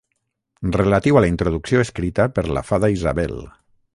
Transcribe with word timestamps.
Relatiu 0.77 1.19
a 1.19 1.23
la 1.25 1.29
introducció 1.33 1.83
escrita 1.85 2.27
per 2.39 2.47
la 2.57 2.65
fada 2.71 2.93
Isabel. 2.97 3.39